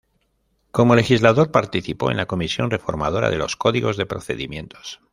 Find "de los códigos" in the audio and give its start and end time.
3.29-3.97